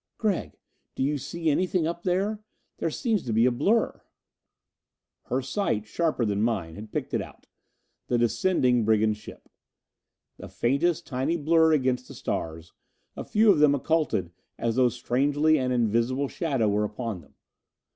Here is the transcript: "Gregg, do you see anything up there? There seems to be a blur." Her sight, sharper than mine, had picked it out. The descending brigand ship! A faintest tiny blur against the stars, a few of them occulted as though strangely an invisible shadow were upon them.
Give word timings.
"Gregg, 0.17 0.57
do 0.95 1.03
you 1.03 1.19
see 1.19 1.47
anything 1.51 1.85
up 1.85 2.01
there? 2.01 2.39
There 2.79 2.89
seems 2.89 3.21
to 3.21 3.31
be 3.33 3.45
a 3.45 3.51
blur." 3.51 4.01
Her 5.25 5.43
sight, 5.43 5.85
sharper 5.85 6.25
than 6.25 6.41
mine, 6.41 6.73
had 6.73 6.91
picked 6.91 7.13
it 7.13 7.21
out. 7.21 7.45
The 8.07 8.17
descending 8.17 8.83
brigand 8.83 9.17
ship! 9.17 9.47
A 10.39 10.47
faintest 10.49 11.05
tiny 11.05 11.37
blur 11.37 11.71
against 11.71 12.07
the 12.07 12.15
stars, 12.15 12.73
a 13.15 13.23
few 13.23 13.51
of 13.51 13.59
them 13.59 13.75
occulted 13.75 14.31
as 14.57 14.75
though 14.75 14.89
strangely 14.89 15.59
an 15.59 15.71
invisible 15.71 16.27
shadow 16.27 16.67
were 16.67 16.83
upon 16.83 17.21
them. 17.21 17.35